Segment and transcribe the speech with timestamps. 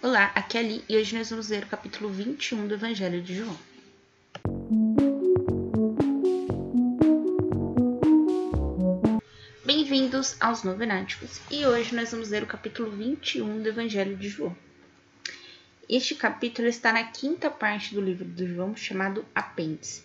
[0.00, 3.34] Olá, aqui é Ali e hoje nós vamos ler o capítulo 21 do Evangelho de
[3.34, 3.58] João.
[9.66, 14.56] Bem-vindos aos Novenáticos e hoje nós vamos ler o capítulo 21 do Evangelho de João.
[15.88, 20.04] Este capítulo está na quinta parte do livro de João chamado Apêndice.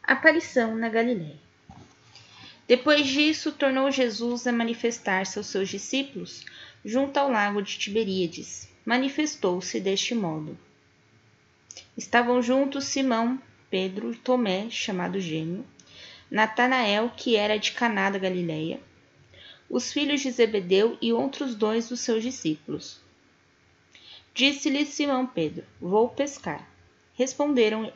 [0.00, 1.40] Aparição na Galiléia.
[2.68, 6.44] Depois disso, tornou Jesus a manifestar-se aos seus discípulos
[6.86, 8.68] junto ao lago de Tiberíades.
[8.84, 10.56] Manifestou-se deste modo.
[11.96, 15.66] Estavam juntos Simão, Pedro, Tomé, chamado Gêmeo,
[16.30, 18.78] Natanael, que era de Caná da Galileia,
[19.68, 23.00] os filhos de Zebedeu e outros dois dos seus discípulos.
[24.32, 26.70] Disse-lhe Simão Pedro: Vou pescar.
[27.14, 27.92] Responderam-lhe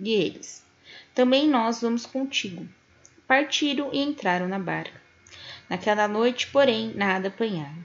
[0.00, 0.64] eles:
[1.12, 2.64] Também nós vamos contigo.
[3.26, 5.01] Partiram e entraram na barca
[5.72, 7.82] Naquela noite, porém, nada apanharam.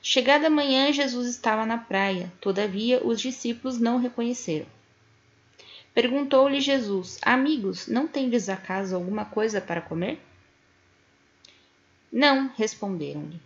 [0.00, 4.66] Chegada a manhã, Jesus estava na praia, todavia os discípulos não reconheceram.
[5.92, 10.20] Perguntou-lhe Jesus: Amigos, não tendes acaso alguma coisa para comer?
[12.12, 13.40] Não, responderam-lhe.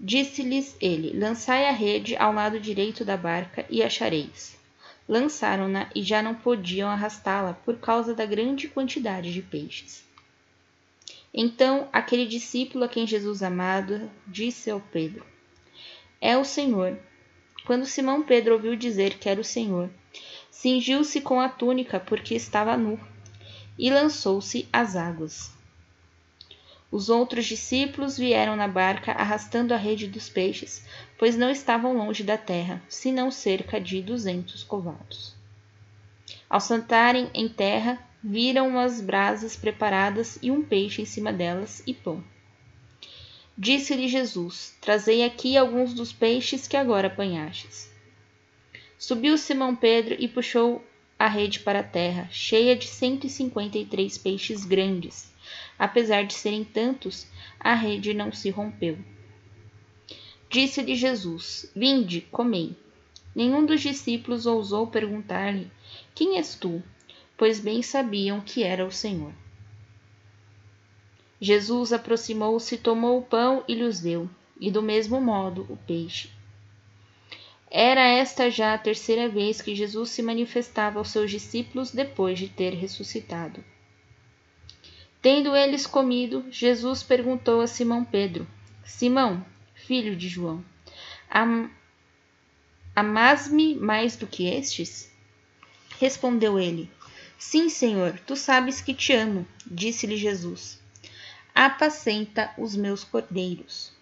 [0.00, 4.58] Disse-lhes ele: Lançai a rede ao lado direito da barca e achareis.
[5.08, 10.02] Lançaram-na e já não podiam arrastá-la por causa da grande quantidade de peixes.
[11.36, 15.26] Então aquele discípulo a quem Jesus amado disse ao Pedro:
[16.20, 16.96] É o Senhor.
[17.66, 19.90] Quando Simão Pedro ouviu dizer que era o Senhor,
[20.50, 23.00] cingiu-se com a túnica porque estava nu
[23.76, 25.52] e lançou-se às águas.
[26.94, 30.86] Os outros discípulos vieram na barca arrastando a rede dos peixes,
[31.18, 35.34] pois não estavam longe da terra, senão cerca de duzentos covados.
[36.48, 41.92] Ao sentarem em terra, viram umas brasas preparadas e um peixe em cima delas e
[41.92, 42.24] pão.
[43.56, 47.92] Disse-lhe Jesus: Trazei aqui alguns dos peixes que agora apanhastes.
[48.98, 50.82] Subiu Simão Pedro e puxou
[51.18, 55.30] a rede para a terra, cheia de cento e cinquenta e três peixes grandes.
[55.78, 57.26] Apesar de serem tantos,
[57.60, 58.96] a rede não se rompeu.
[60.48, 62.74] Disse-lhe Jesus: Vinde, comei.
[63.36, 65.70] Nenhum dos discípulos ousou perguntar-lhe:
[66.14, 66.82] Quem és tu?
[67.36, 69.32] Pois bem sabiam que era o Senhor.
[71.40, 74.30] Jesus aproximou-se, tomou o pão e lhes deu,
[74.60, 76.30] e do mesmo modo o peixe.
[77.70, 82.48] Era esta já a terceira vez que Jesus se manifestava aos seus discípulos depois de
[82.48, 83.64] ter ressuscitado.
[85.20, 88.46] Tendo eles comido, Jesus perguntou a Simão Pedro:
[88.84, 90.64] Simão, filho de João,
[91.28, 91.68] am
[92.94, 95.10] amas-me mais do que estes?
[95.98, 96.88] Respondeu ele:
[97.38, 100.80] Sim, Senhor, tu sabes que te amo, disse-lhe Jesus.
[101.54, 103.92] Apacenta os meus cordeiros.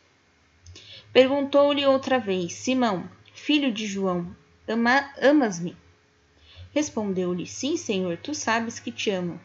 [1.12, 4.34] Perguntou-lhe outra vez: Simão, filho de João,
[4.66, 5.76] ama, amas-me?
[6.75, 9.41] Respondeu-lhe: Sim, Senhor, tu sabes que te amo.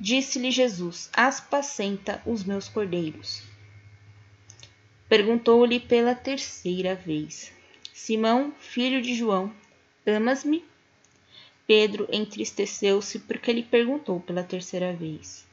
[0.00, 3.42] Disse-lhe Jesus: Apacenta os meus cordeiros.
[5.08, 7.52] Perguntou-lhe pela terceira vez:
[7.92, 9.52] Simão, filho de João,
[10.06, 10.64] amas-me?
[11.68, 15.46] Pedro entristeceu-se porque lhe perguntou pela terceira vez: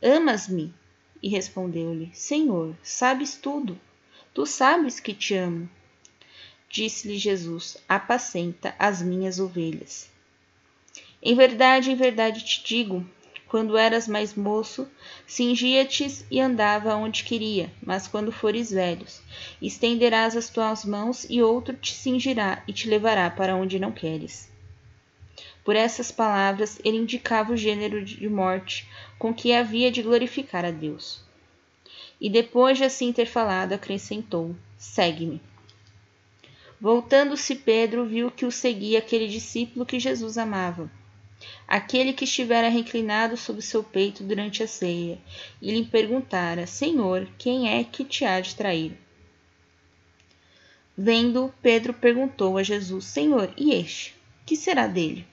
[0.00, 0.72] Amas-me?
[1.20, 3.76] E respondeu-lhe: Senhor, sabes tudo.
[4.32, 5.68] Tu sabes que te amo.
[6.70, 10.08] Disse-lhe Jesus: Apacenta as minhas ovelhas.
[11.20, 13.04] Em verdade, em verdade te digo:
[13.48, 14.86] quando eras mais moço,
[15.26, 19.20] cingia-te e andava onde queria, mas quando fores velhos,
[19.60, 24.56] estenderás as tuas mãos e outro te cingirá e te levará para onde não queres.
[25.68, 30.70] Por essas palavras, ele indicava o gênero de morte com que havia de glorificar a
[30.70, 31.20] Deus.
[32.18, 35.42] E depois de assim ter falado, acrescentou: Segue-me.
[36.80, 40.90] Voltando-se, Pedro viu que o seguia aquele discípulo que Jesus amava,
[41.66, 45.18] aquele que estivera reclinado sobre seu peito durante a ceia,
[45.60, 48.96] e lhe perguntara: Senhor, quem é que te há de trair?
[50.96, 54.14] Vendo, Pedro perguntou a Jesus: Senhor, e este?
[54.46, 55.26] Que será dele?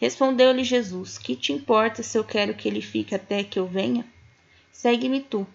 [0.00, 4.04] Respondeu-lhe Jesus: Que te importa se eu quero que ele fique até que eu venha?
[4.72, 5.46] Segue-me tu.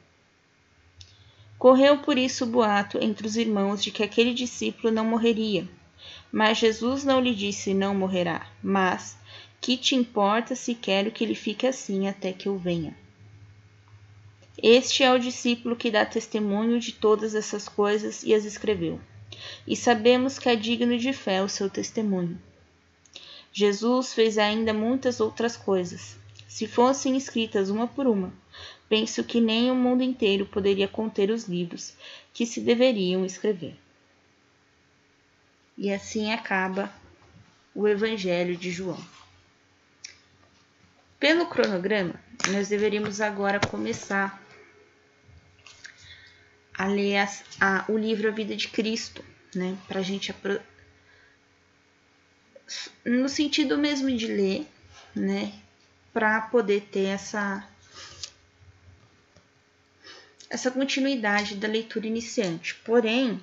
[1.58, 5.68] Correu por isso o boato entre os irmãos de que aquele discípulo não morreria.
[6.32, 9.18] Mas Jesus não lhe disse: Não morrerá, mas
[9.60, 12.98] que te importa se quero que ele fique assim até que eu venha?
[14.62, 19.00] Este é o discípulo que dá testemunho de todas essas coisas e as escreveu.
[19.68, 22.40] E sabemos que é digno de fé o seu testemunho.
[23.52, 26.18] Jesus fez ainda muitas outras coisas,
[26.48, 28.34] se fossem escritas uma por uma,
[28.88, 31.94] penso que nem o mundo inteiro poderia conter os livros
[32.34, 33.76] que se deveriam escrever.
[35.78, 36.94] E assim acaba
[37.74, 39.02] o Evangelho de João.
[41.20, 42.16] Pelo cronograma,
[42.52, 44.42] nós deveríamos agora começar
[46.74, 49.24] a ler a, o livro A Vida de Cristo,
[49.54, 49.78] né?
[49.88, 50.32] Para a gente
[53.06, 54.68] no sentido mesmo de ler,
[55.16, 55.54] né?
[56.14, 57.68] Para poder ter essa
[60.50, 62.76] essa continuidade da leitura iniciante.
[62.84, 63.40] Porém,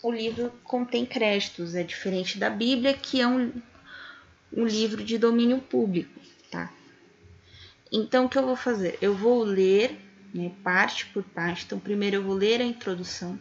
[0.00, 3.52] o livro contém créditos, é diferente da Bíblia, que é um
[4.56, 6.72] um livro de domínio público, tá?
[7.90, 8.98] Então, o que eu vou fazer?
[9.00, 9.98] Eu vou ler,
[10.32, 11.64] né, parte por parte.
[11.64, 13.38] Então, primeiro eu vou ler a introdução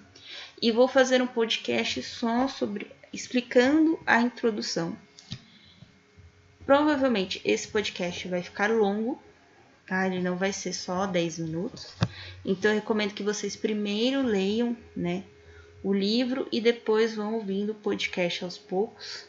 [0.61, 4.97] e vou fazer um podcast só sobre explicando a introdução.
[6.65, 9.21] Provavelmente esse podcast vai ficar longo,
[9.85, 10.07] tá?
[10.07, 11.93] Ele não vai ser só 10 minutos.
[12.43, 15.23] Então eu recomendo que vocês primeiro leiam, né,
[15.83, 19.25] o livro e depois vão ouvindo o podcast aos poucos,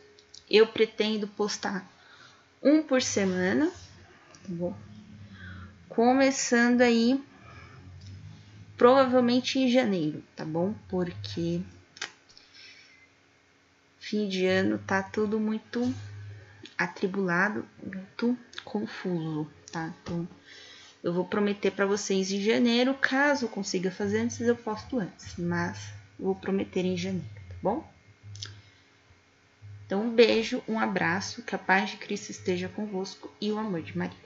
[0.48, 1.90] eu pretendo postar
[2.62, 4.74] um por semana, tá bom?
[5.88, 7.22] Começando aí
[8.76, 10.74] provavelmente em janeiro, tá bom?
[10.88, 11.60] Porque
[14.14, 15.92] fim de ano tá tudo muito
[16.78, 19.92] atribulado, muito confuso, tá?
[20.02, 20.28] Então
[21.02, 25.34] eu vou prometer para vocês em janeiro, caso eu consiga fazer antes, eu posto antes,
[25.36, 27.92] mas vou prometer em janeiro, tá bom?
[29.84, 33.82] Então, um beijo, um abraço, que a paz de Cristo esteja convosco e o amor
[33.82, 34.16] de Maria.